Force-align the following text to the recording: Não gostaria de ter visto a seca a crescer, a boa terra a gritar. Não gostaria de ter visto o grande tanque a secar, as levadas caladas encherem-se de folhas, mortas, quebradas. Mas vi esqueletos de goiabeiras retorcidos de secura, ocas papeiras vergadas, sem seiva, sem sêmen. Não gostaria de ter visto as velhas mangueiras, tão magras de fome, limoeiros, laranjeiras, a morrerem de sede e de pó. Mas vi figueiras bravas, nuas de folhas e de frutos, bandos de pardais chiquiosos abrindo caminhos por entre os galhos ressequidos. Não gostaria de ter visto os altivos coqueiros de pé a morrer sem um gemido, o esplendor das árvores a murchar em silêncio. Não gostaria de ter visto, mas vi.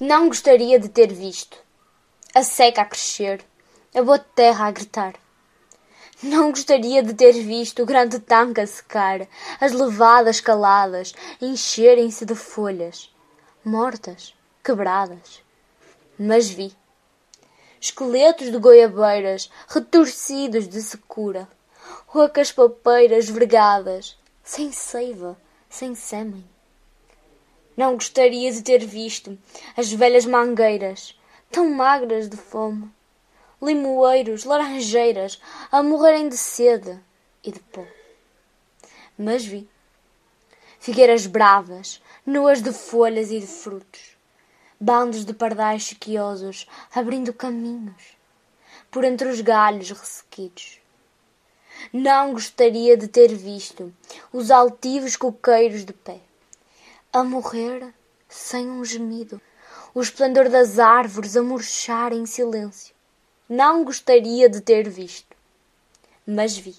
Não 0.00 0.26
gostaria 0.26 0.76
de 0.80 0.88
ter 0.88 1.12
visto 1.12 1.56
a 2.34 2.42
seca 2.42 2.82
a 2.82 2.84
crescer, 2.84 3.44
a 3.94 4.02
boa 4.02 4.18
terra 4.18 4.66
a 4.66 4.72
gritar. 4.72 5.14
Não 6.20 6.50
gostaria 6.50 7.00
de 7.00 7.14
ter 7.14 7.30
visto 7.34 7.80
o 7.80 7.86
grande 7.86 8.18
tanque 8.18 8.60
a 8.60 8.66
secar, 8.66 9.28
as 9.60 9.70
levadas 9.70 10.40
caladas 10.40 11.14
encherem-se 11.40 12.26
de 12.26 12.34
folhas, 12.34 13.08
mortas, 13.64 14.34
quebradas. 14.64 15.40
Mas 16.18 16.48
vi 16.48 16.74
esqueletos 17.80 18.50
de 18.50 18.58
goiabeiras 18.58 19.48
retorcidos 19.68 20.66
de 20.66 20.82
secura, 20.82 21.46
ocas 22.12 22.50
papeiras 22.50 23.28
vergadas, 23.28 24.18
sem 24.42 24.72
seiva, 24.72 25.38
sem 25.70 25.94
sêmen. 25.94 26.44
Não 27.76 27.94
gostaria 27.94 28.52
de 28.52 28.62
ter 28.62 28.86
visto 28.86 29.36
as 29.76 29.92
velhas 29.92 30.24
mangueiras, 30.24 31.18
tão 31.50 31.68
magras 31.68 32.28
de 32.28 32.36
fome, 32.36 32.88
limoeiros, 33.60 34.44
laranjeiras, 34.44 35.40
a 35.72 35.82
morrerem 35.82 36.28
de 36.28 36.36
sede 36.36 37.00
e 37.42 37.50
de 37.50 37.58
pó. 37.58 37.84
Mas 39.18 39.44
vi 39.44 39.68
figueiras 40.78 41.26
bravas, 41.26 42.00
nuas 42.24 42.62
de 42.62 42.72
folhas 42.72 43.32
e 43.32 43.40
de 43.40 43.46
frutos, 43.46 44.16
bandos 44.78 45.24
de 45.24 45.34
pardais 45.34 45.82
chiquiosos 45.82 46.68
abrindo 46.94 47.32
caminhos 47.32 48.16
por 48.88 49.02
entre 49.02 49.26
os 49.26 49.40
galhos 49.40 49.90
ressequidos. 49.90 50.78
Não 51.92 52.32
gostaria 52.32 52.96
de 52.96 53.08
ter 53.08 53.34
visto 53.34 53.92
os 54.32 54.52
altivos 54.52 55.16
coqueiros 55.16 55.84
de 55.84 55.92
pé 55.92 56.20
a 57.14 57.22
morrer 57.22 57.94
sem 58.28 58.68
um 58.68 58.84
gemido, 58.84 59.40
o 59.94 60.02
esplendor 60.02 60.48
das 60.48 60.80
árvores 60.80 61.36
a 61.36 61.42
murchar 61.44 62.12
em 62.12 62.26
silêncio. 62.26 62.92
Não 63.48 63.84
gostaria 63.84 64.48
de 64.48 64.60
ter 64.60 64.88
visto, 64.88 65.36
mas 66.26 66.56
vi. 66.56 66.74